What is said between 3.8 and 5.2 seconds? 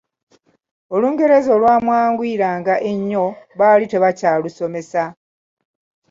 tebakyalusomesa.